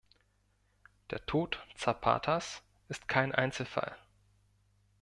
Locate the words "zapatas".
1.75-2.63